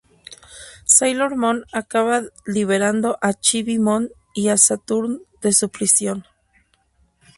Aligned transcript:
Sailor 0.83 1.35
Moon 1.37 1.59
acaba 1.81 2.23
liberando 2.47 3.19
a 3.21 3.33
Chibi 3.35 3.77
Moon 3.77 4.09
y 4.33 4.47
a 4.47 4.57
Saturn 4.57 5.21
de 5.43 5.53
su 5.53 5.69
prisión. 5.69 6.25